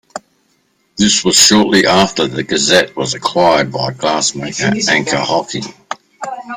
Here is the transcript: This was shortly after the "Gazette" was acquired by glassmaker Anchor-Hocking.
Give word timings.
This 0.97 1.23
was 1.23 1.35
shortly 1.35 1.85
after 1.85 2.25
the 2.25 2.41
"Gazette" 2.41 2.95
was 2.95 3.13
acquired 3.13 3.71
by 3.71 3.91
glassmaker 3.91 4.87
Anchor-Hocking. 4.89 5.75